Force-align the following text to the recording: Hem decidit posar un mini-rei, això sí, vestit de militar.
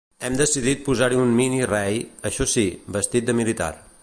Hem 0.27 0.37
decidit 0.37 0.81
posar 0.87 1.09
un 1.25 1.35
mini-rei, 1.41 2.01
això 2.31 2.51
sí, 2.57 2.67
vestit 2.97 3.31
de 3.31 3.41
militar. 3.43 3.75